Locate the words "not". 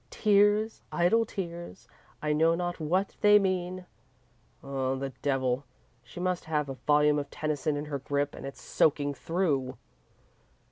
2.55-2.79